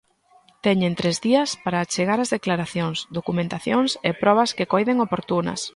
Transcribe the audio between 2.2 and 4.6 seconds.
as declaracións, documentacións e probas